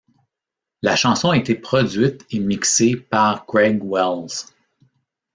La 0.81 0.95
chanson 0.95 1.29
a 1.29 1.37
été 1.37 1.53
produite 1.53 2.25
et 2.31 2.39
mixée 2.39 2.95
par 2.95 3.45
Greg 3.45 3.83
Wells. 3.83 4.47